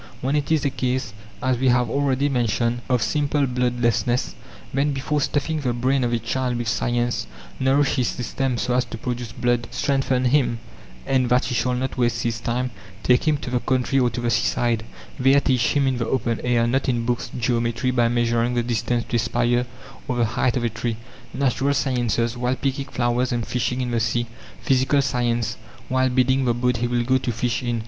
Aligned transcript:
When 0.19 0.35
it 0.35 0.51
is 0.51 0.65
a 0.65 0.71
case, 0.71 1.13
as 1.43 1.59
we 1.59 1.67
have 1.67 1.87
already 1.87 2.27
mentioned, 2.27 2.81
of 2.89 3.03
simple 3.03 3.45
bloodlessness, 3.45 4.33
then 4.73 4.93
before 4.93 5.21
stuffing 5.21 5.59
the 5.61 5.73
brain 5.73 6.03
of 6.03 6.11
a 6.11 6.17
child 6.17 6.57
with 6.57 6.69
science, 6.69 7.27
nourish 7.59 7.97
his 7.97 8.07
system 8.07 8.57
so 8.57 8.73
as 8.73 8.83
to 8.85 8.97
produce 8.97 9.31
blood, 9.31 9.67
strengthen 9.69 10.25
him, 10.25 10.57
and, 11.05 11.29
that 11.29 11.45
he 11.45 11.53
shall 11.53 11.75
not 11.75 11.99
waste 11.99 12.23
his 12.23 12.39
time, 12.39 12.71
take 13.03 13.27
him 13.27 13.37
to 13.37 13.51
the 13.51 13.59
country 13.59 13.99
or 13.99 14.09
to 14.09 14.21
the 14.21 14.31
seaside; 14.31 14.83
there, 15.19 15.39
teach 15.39 15.73
him 15.75 15.85
in 15.85 15.97
the 15.99 16.07
open 16.07 16.41
air, 16.43 16.65
not 16.65 16.89
in 16.89 17.05
books 17.05 17.29
geometry, 17.39 17.91
by 17.91 18.07
measuring 18.07 18.55
the 18.55 18.63
distance 18.63 19.03
to 19.07 19.17
a 19.17 19.19
spire, 19.19 19.67
or 20.07 20.15
the 20.15 20.25
height 20.25 20.57
of 20.57 20.63
a 20.63 20.69
tree; 20.69 20.97
natural 21.31 21.75
sciences, 21.75 22.35
while 22.35 22.55
picking 22.55 22.85
flowers 22.85 23.31
and 23.31 23.45
fishing 23.45 23.81
in 23.81 23.91
the 23.91 23.99
sea; 23.99 24.25
physical 24.63 24.99
science, 24.99 25.57
while 25.89 26.09
building 26.09 26.45
the 26.45 26.55
boat 26.55 26.77
he 26.77 26.87
will 26.87 27.03
go 27.03 27.19
to 27.19 27.31
fish 27.31 27.61
in. 27.61 27.79